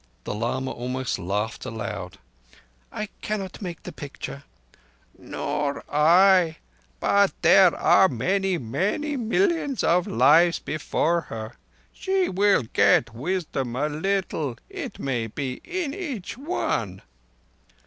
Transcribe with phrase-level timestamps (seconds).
[0.23, 2.17] The lama almost laughed aloud.
[2.91, 4.41] "I cannot make the picture."
[5.15, 6.57] "Nor I.
[6.99, 11.55] But there are many, many millions of lives before her.
[11.93, 17.03] She will get wisdom a little, it may be, in each one."